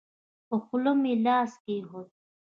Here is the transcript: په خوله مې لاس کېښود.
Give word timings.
په 0.47 0.55
خوله 0.63 0.91
مې 1.01 1.13
لاس 1.25 1.51
کېښود. 1.63 2.07